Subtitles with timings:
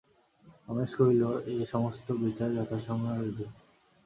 [0.67, 1.23] রমেশ কহিল,
[1.53, 3.45] এ-সমস্ত বিচার যথাসময়ে হইবে।